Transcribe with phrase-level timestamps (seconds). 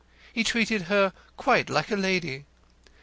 [0.33, 2.45] He treated her quite like a lady.